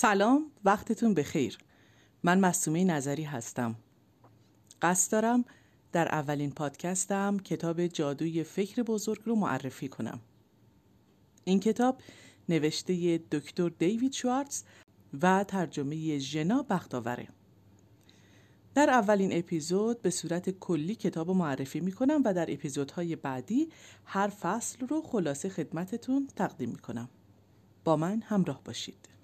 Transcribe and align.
سلام 0.00 0.50
وقتتون 0.64 1.14
بخیر 1.14 1.58
من 2.22 2.40
مصومه 2.40 2.84
نظری 2.84 3.22
هستم 3.22 3.76
قصد 4.82 5.12
دارم 5.12 5.44
در 5.92 6.08
اولین 6.08 6.50
پادکستم 6.50 7.38
کتاب 7.38 7.86
جادوی 7.86 8.44
فکر 8.44 8.82
بزرگ 8.82 9.22
رو 9.24 9.34
معرفی 9.34 9.88
کنم 9.88 10.20
این 11.44 11.60
کتاب 11.60 12.00
نوشته 12.48 13.18
دکتر 13.32 13.68
دیوید 13.68 14.12
شوارتز 14.12 14.62
و 15.22 15.44
ترجمه 15.44 16.18
ژنا 16.18 16.62
بختاوره 16.62 17.28
در 18.74 18.90
اولین 18.90 19.38
اپیزود 19.38 20.02
به 20.02 20.10
صورت 20.10 20.50
کلی 20.50 20.94
کتاب 20.94 21.30
معرفی 21.30 21.80
می 21.80 21.92
کنم 21.92 22.22
و 22.24 22.34
در 22.34 22.52
اپیزودهای 22.52 23.16
بعدی 23.16 23.68
هر 24.04 24.28
فصل 24.28 24.86
رو 24.86 25.02
خلاصه 25.02 25.48
خدمتتون 25.48 26.28
تقدیم 26.36 26.68
می 26.68 26.78
کنم. 26.78 27.08
با 27.84 27.96
من 27.96 28.20
همراه 28.20 28.60
باشید. 28.64 29.17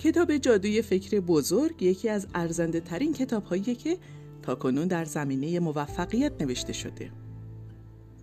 کتاب 0.00 0.36
جادوی 0.36 0.82
فکر 0.82 1.20
بزرگ 1.20 1.82
یکی 1.82 2.08
از 2.08 2.26
ارزنده 2.34 2.80
ترین 2.80 3.12
کتاب 3.12 3.44
هایی 3.44 3.74
که 3.74 3.98
تا 4.42 4.54
کنون 4.54 4.88
در 4.88 5.04
زمینه 5.04 5.60
موفقیت 5.60 6.42
نوشته 6.42 6.72
شده. 6.72 7.10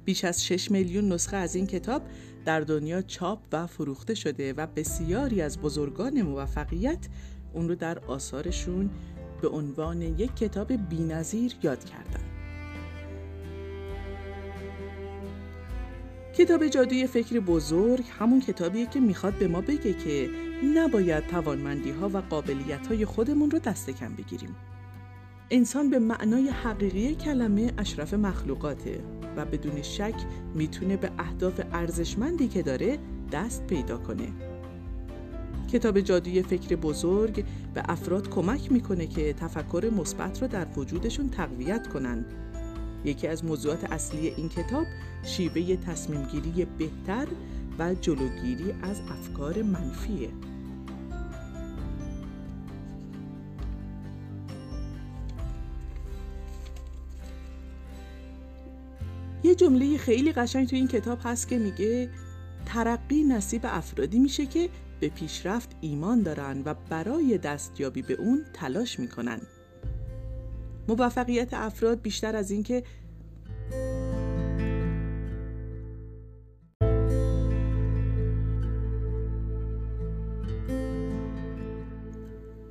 بیش 0.06 0.26
از 0.26 0.46
6 0.46 0.72
میلیون 0.72 1.14
نسخه 1.14 1.38
از 1.38 1.56
این 1.56 1.68
کتاب 1.68 2.02
در 2.46 2.60
دنیا 2.60 3.02
چاپ 3.02 3.40
و 3.52 3.68
فروخته 3.68 4.14
شده 4.14 4.54
و 4.54 4.68
بسیاری 4.68 5.42
از 5.42 5.60
بزرگان 5.60 6.22
موفقیت 6.22 7.08
اون 7.54 7.70
رو 7.70 7.76
در 7.76 8.00
آثارشون 8.00 8.90
به 9.42 9.48
عنوان 9.48 10.02
یک 10.02 10.36
کتاب 10.36 10.90
بینظیر 10.90 11.54
یاد 11.64 11.86
کردن. 11.86 12.27
کتاب 16.38 16.68
جادوی 16.68 17.08
فکر 17.08 17.40
بزرگ 17.40 18.04
همون 18.20 18.40
کتابیه 18.42 18.86
که 18.86 19.00
می‌خواد 19.00 19.34
به 19.34 19.48
ما 19.48 19.62
بگه 19.62 19.94
که 19.94 20.30
نباید 20.76 21.28
توانمندی 21.28 21.92
ها 21.92 22.10
و 22.10 22.18
قابلیت 22.18 22.88
های 22.88 23.06
خودمون 23.06 23.52
رو 23.52 23.60
دست 23.60 23.90
کم 23.90 24.16
بگیریم. 24.16 24.56
انسان 25.52 25.90
به 25.90 26.00
معنای 26.00 26.50
حقیقی 26.50 27.16
کلمه 27.16 27.74
اشرف 27.78 28.14
مخلوقاته 28.14 29.00
و 29.38 29.46
بدون 29.46 29.82
شک 29.82 30.16
می‌تونه 30.56 30.98
به 30.98 31.12
اهداف 31.18 31.62
ارزشمندی 31.74 32.48
که 32.48 32.62
داره 32.62 32.98
دست 33.32 33.68
پیدا 33.68 33.98
کنه. 33.98 34.28
کتاب 35.72 36.00
جادوی 36.00 36.44
فکر 36.44 36.76
بزرگ 36.76 37.46
به 37.74 37.84
افراد 37.86 38.30
کمک 38.30 38.72
می‌کنه 38.72 39.08
که 39.08 39.34
تفکر 39.34 39.92
مثبت 39.98 40.42
رو 40.42 40.48
در 40.48 40.68
وجودشون 40.78 41.30
تقویت 41.30 41.88
کنن. 41.88 42.26
یکی 43.06 43.28
از 43.28 43.46
موضوعات 43.46 43.84
اصلی 43.84 44.28
این 44.28 44.50
کتاب 44.50 44.86
شیوه 45.24 45.76
تصمیم 45.76 46.24
گیری 46.24 46.66
بهتر 46.66 47.28
و 47.80 47.94
جلوگیری 47.94 48.72
از 48.72 49.02
افکار 49.10 49.62
منفیه. 49.62 50.30
یه 59.44 59.56
جمله 59.56 59.98
خیلی 59.98 60.32
قشنگ 60.32 60.68
تو 60.68 60.76
این 60.76 60.88
کتاب 60.88 61.20
هست 61.24 61.48
که 61.48 61.58
میگه 61.58 62.10
ترقی 62.66 63.24
نصیب 63.24 63.62
افرادی 63.64 64.20
میشه 64.20 64.46
که 64.46 64.70
به 65.00 65.10
پیشرفت 65.10 65.76
ایمان 65.82 66.22
دارن 66.22 66.62
و 66.66 66.74
برای 66.90 67.38
دستیابی 67.38 68.02
به 68.02 68.14
اون 68.14 68.46
تلاش 68.54 69.00
می‌کنن 69.00 69.42
موفقیت 70.88 71.54
افراد 71.54 72.02
بیشتر 72.02 72.36
از 72.36 72.52
اینکه 72.52 72.84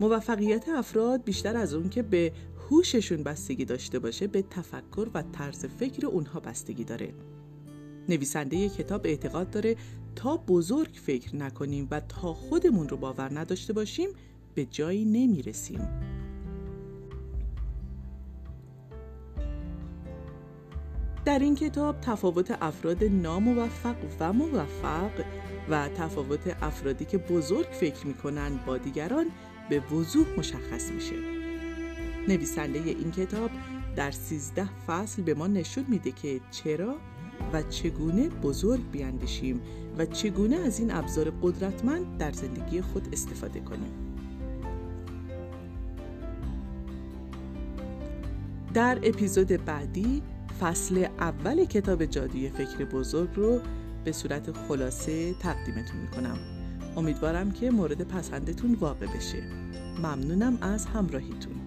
موفقیت 0.00 0.68
افراد 0.68 1.24
بیشتر 1.24 1.56
از 1.56 1.74
اون 1.74 1.88
که 1.88 2.02
به 2.02 2.32
هوششون 2.70 3.22
بستگی 3.22 3.64
داشته 3.64 3.98
باشه 3.98 4.26
به 4.26 4.42
تفکر 4.42 5.08
و 5.14 5.22
طرز 5.22 5.64
فکر 5.64 6.06
اونها 6.06 6.40
بستگی 6.40 6.84
داره. 6.84 7.14
نویسنده 8.08 8.68
کتاب 8.68 9.06
اعتقاد 9.06 9.50
داره 9.50 9.76
تا 10.16 10.36
بزرگ 10.36 10.90
فکر 10.94 11.36
نکنیم 11.36 11.88
و 11.90 12.00
تا 12.00 12.34
خودمون 12.34 12.88
رو 12.88 12.96
باور 12.96 13.38
نداشته 13.38 13.72
باشیم 13.72 14.08
به 14.54 14.64
جایی 14.64 15.04
نمی‌رسیم. 15.04 16.15
در 21.26 21.38
این 21.38 21.54
کتاب 21.54 22.00
تفاوت 22.00 22.58
افراد 22.60 23.04
ناموفق 23.04 23.96
و 24.20 24.32
موفق 24.32 25.10
و 25.70 25.88
تفاوت 25.88 26.56
افرادی 26.62 27.04
که 27.04 27.18
بزرگ 27.18 27.66
فکر 27.80 28.06
می‌کنن 28.06 28.60
با 28.66 28.78
دیگران 28.78 29.26
به 29.70 29.80
وضوح 29.80 30.26
مشخص 30.38 30.90
میشه. 30.90 31.16
نویسنده 32.28 32.78
این 32.78 33.10
کتاب 33.10 33.50
در 33.96 34.10
سیزده 34.10 34.68
فصل 34.86 35.22
به 35.22 35.34
ما 35.34 35.46
نشون 35.46 35.84
میده 35.88 36.12
که 36.12 36.40
چرا 36.50 36.96
و 37.52 37.62
چگونه 37.62 38.28
بزرگ 38.28 38.90
بیاندیشیم 38.90 39.60
و 39.98 40.06
چگونه 40.06 40.56
از 40.56 40.80
این 40.80 40.90
ابزار 40.90 41.32
قدرتمند 41.42 42.18
در 42.18 42.30
زندگی 42.30 42.80
خود 42.80 43.08
استفاده 43.12 43.60
کنیم. 43.60 43.92
در 48.74 48.98
اپیزود 49.02 49.64
بعدی 49.64 50.22
فصل 50.60 51.06
اول 51.18 51.64
کتاب 51.64 52.04
جادوی 52.04 52.50
فکر 52.50 52.84
بزرگ 52.84 53.28
رو 53.34 53.60
به 54.04 54.12
صورت 54.12 54.52
خلاصه 54.52 55.34
تقدیمتون 55.34 55.96
می‌کنم. 56.02 56.38
امیدوارم 56.96 57.50
که 57.50 57.70
مورد 57.70 58.02
پسندتون 58.08 58.74
واقع 58.74 59.06
بشه. 59.06 59.42
ممنونم 59.98 60.58
از 60.60 60.86
همراهیتون. 60.86 61.65